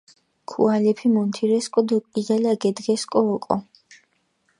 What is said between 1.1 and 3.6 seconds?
მონთირესკო დო კიდალა გედგესკო ოკო.